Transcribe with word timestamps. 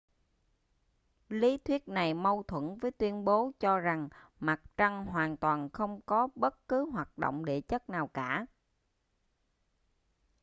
lý 1.29 1.57
thuyết 1.57 1.87
này 1.87 2.13
mâu 2.13 2.43
thuẫn 2.43 2.77
với 2.77 2.91
tuyên 2.91 3.25
bố 3.25 3.51
cho 3.59 3.79
rằng 3.79 4.09
mặt 4.39 4.61
trăng 4.77 5.05
hoàn 5.05 5.37
toàn 5.37 5.69
không 5.69 5.99
có 6.05 6.27
bất 6.35 6.67
cứ 6.67 6.89
hoạt 6.91 7.17
động 7.17 7.45
địa 7.45 7.61
chất 7.61 7.89
nào 7.89 8.07
cả 8.07 8.45